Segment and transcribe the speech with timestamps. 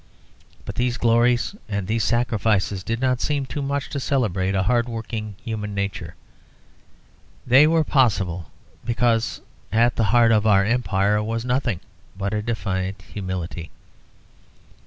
[0.65, 5.35] But these glories and these sacrifices did not seem too much to celebrate a hardworking
[5.43, 6.15] human nature;
[7.45, 8.49] they were possible
[8.83, 9.41] because
[9.71, 11.81] at the heart of our Empire was nothing
[12.17, 13.69] but a defiant humility.